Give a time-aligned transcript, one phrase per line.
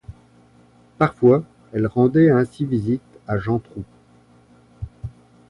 [0.97, 1.43] Parfois,
[1.73, 3.83] elle rendait ainsi visite à Jantrou.